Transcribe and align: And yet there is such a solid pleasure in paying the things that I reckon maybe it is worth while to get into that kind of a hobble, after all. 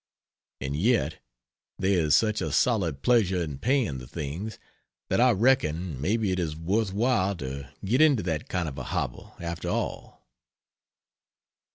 And 0.59 0.75
yet 0.75 1.19
there 1.77 1.99
is 1.99 2.15
such 2.15 2.41
a 2.41 2.51
solid 2.51 3.03
pleasure 3.03 3.39
in 3.43 3.59
paying 3.59 3.99
the 3.99 4.07
things 4.07 4.57
that 5.09 5.21
I 5.21 5.29
reckon 5.29 6.01
maybe 6.01 6.31
it 6.31 6.39
is 6.39 6.55
worth 6.55 6.91
while 6.91 7.35
to 7.35 7.69
get 7.85 8.01
into 8.01 8.23
that 8.23 8.49
kind 8.49 8.67
of 8.67 8.79
a 8.79 8.83
hobble, 8.85 9.35
after 9.39 9.69
all. 9.69 10.25